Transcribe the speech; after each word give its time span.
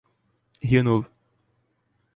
Rio 0.61 0.83
Novo 0.83 1.05